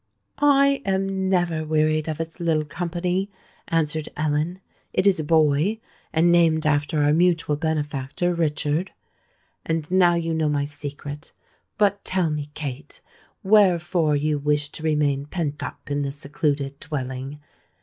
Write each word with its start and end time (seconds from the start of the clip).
"I 0.39 0.81
am 0.83 1.29
never 1.29 1.63
wearied 1.63 2.07
of 2.09 2.19
its 2.19 2.39
little 2.39 2.65
company," 2.65 3.29
answered 3.67 4.09
Ellen. 4.17 4.59
"It 4.93 5.05
is 5.05 5.19
a 5.19 5.23
boy, 5.23 5.79
and 6.11 6.31
named 6.31 6.65
after 6.65 7.03
our 7.03 7.13
mutual 7.13 7.55
benefactor 7.55 8.33
Richard. 8.33 8.89
And 9.63 9.91
now 9.91 10.15
you 10.15 10.33
know 10.33 10.49
my 10.49 10.65
secret. 10.65 11.33
But 11.77 12.03
tell 12.03 12.31
me, 12.31 12.49
Kate, 12.55 12.99
wherefore 13.43 14.15
you 14.15 14.39
wish 14.39 14.69
to 14.69 14.81
remain 14.81 15.27
pent 15.27 15.61
up 15.61 15.91
in 15.91 16.01
this 16.01 16.15
secluded 16.17 16.79
dwelling? 16.79 17.39